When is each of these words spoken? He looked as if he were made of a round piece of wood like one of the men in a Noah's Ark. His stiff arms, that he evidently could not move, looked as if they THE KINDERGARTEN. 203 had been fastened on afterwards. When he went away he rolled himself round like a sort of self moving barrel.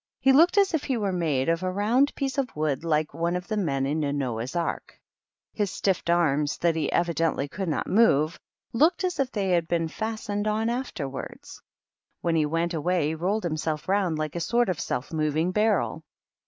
He 0.19 0.31
looked 0.33 0.57
as 0.57 0.73
if 0.73 0.85
he 0.85 0.97
were 0.97 1.11
made 1.13 1.47
of 1.47 1.61
a 1.61 1.69
round 1.71 2.15
piece 2.15 2.39
of 2.39 2.55
wood 2.55 2.83
like 2.83 3.13
one 3.13 3.35
of 3.35 3.47
the 3.47 3.55
men 3.55 3.85
in 3.85 4.03
a 4.03 4.11
Noah's 4.11 4.55
Ark. 4.55 4.99
His 5.53 5.69
stiff 5.69 6.01
arms, 6.09 6.57
that 6.57 6.75
he 6.75 6.91
evidently 6.91 7.47
could 7.47 7.69
not 7.69 7.85
move, 7.85 8.39
looked 8.73 9.03
as 9.03 9.19
if 9.19 9.31
they 9.31 9.49
THE 9.49 9.53
KINDERGARTEN. 9.61 9.77
203 9.77 9.77
had 9.77 9.83
been 10.07 10.17
fastened 10.17 10.47
on 10.47 10.69
afterwards. 10.71 11.61
When 12.21 12.35
he 12.35 12.47
went 12.47 12.73
away 12.73 13.09
he 13.09 13.13
rolled 13.13 13.43
himself 13.43 13.87
round 13.87 14.17
like 14.17 14.35
a 14.35 14.39
sort 14.39 14.69
of 14.69 14.79
self 14.79 15.13
moving 15.13 15.51
barrel. 15.51 16.03